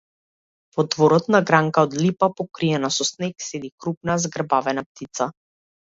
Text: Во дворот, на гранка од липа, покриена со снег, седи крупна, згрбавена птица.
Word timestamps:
Во 0.77 0.85
дворот, 0.93 1.27
на 1.35 1.41
гранка 1.49 1.83
од 1.87 1.93
липа, 2.05 2.31
покриена 2.39 2.91
со 2.97 3.07
снег, 3.11 3.47
седи 3.49 3.73
крупна, 3.85 4.17
згрбавена 4.25 4.83
птица. 4.89 5.33